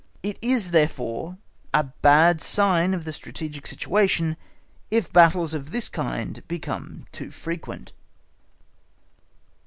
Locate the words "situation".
3.67-4.35